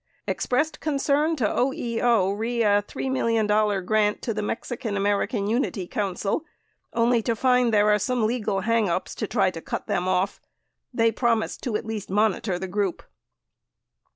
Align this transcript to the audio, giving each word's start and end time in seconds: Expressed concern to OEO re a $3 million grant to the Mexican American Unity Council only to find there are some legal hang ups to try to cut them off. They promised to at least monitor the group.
Expressed 0.25 0.79
concern 0.79 1.35
to 1.35 1.45
OEO 1.45 2.35
re 2.35 2.63
a 2.63 2.81
$3 2.81 3.11
million 3.11 3.47
grant 3.85 4.19
to 4.23 4.33
the 4.33 4.41
Mexican 4.41 4.97
American 4.97 5.45
Unity 5.45 5.85
Council 5.85 6.43
only 6.91 7.21
to 7.21 7.35
find 7.35 7.71
there 7.71 7.91
are 7.91 7.99
some 7.99 8.25
legal 8.25 8.61
hang 8.61 8.89
ups 8.89 9.13
to 9.13 9.27
try 9.27 9.51
to 9.51 9.61
cut 9.61 9.85
them 9.85 10.07
off. 10.07 10.41
They 10.91 11.11
promised 11.11 11.61
to 11.65 11.75
at 11.75 11.85
least 11.85 12.09
monitor 12.09 12.57
the 12.57 12.67
group. 12.67 13.03